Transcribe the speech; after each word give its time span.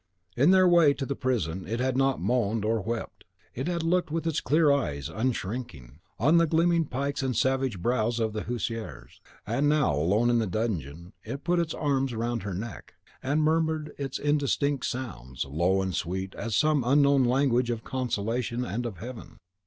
In 0.35 0.49
their 0.49 0.67
way 0.67 0.95
to 0.95 1.05
the 1.05 1.15
prison 1.15 1.67
it 1.67 1.79
had 1.79 1.95
not 1.95 2.19
moaned 2.19 2.65
or 2.65 2.81
wept. 2.81 3.23
It 3.53 3.67
had 3.67 3.83
looked 3.83 4.09
with 4.09 4.25
its 4.25 4.41
clear 4.41 4.71
eyes, 4.71 5.09
unshrinking, 5.09 5.99
on 6.17 6.37
the 6.37 6.47
gleaming 6.47 6.85
pikes 6.85 7.21
and 7.21 7.35
savage 7.37 7.79
brows 7.79 8.19
of 8.19 8.33
the 8.33 8.41
huissiers. 8.45 9.21
And 9.45 9.69
now, 9.69 9.93
alone 9.95 10.31
in 10.31 10.39
the 10.39 10.47
dungeon, 10.47 11.13
it 11.23 11.43
put 11.43 11.59
its 11.59 11.75
arms 11.75 12.15
round 12.15 12.41
her 12.41 12.55
neck, 12.55 12.95
and 13.21 13.43
murmured 13.43 13.93
its 13.99 14.17
indistinct 14.17 14.87
sounds, 14.87 15.45
low 15.45 15.83
and 15.83 15.93
sweet 15.93 16.33
as 16.33 16.55
some 16.55 16.83
unknown 16.83 17.23
language 17.23 17.69
of 17.69 17.83
consolation 17.83 18.65
and 18.65 18.87
of 18.87 18.97
heaven. 18.97 19.37